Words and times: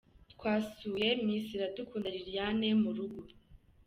Twasuye 0.33 1.07
Miss 1.25 1.45
Iradukunda 1.55 2.07
Liliane 2.15 2.69
mu 2.81 2.89
rugo. 2.97 3.19